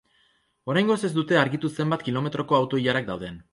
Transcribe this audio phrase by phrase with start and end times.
[0.73, 3.43] Oraingoz ez dute argitu zenbat kilometroko auto ilarak dauden.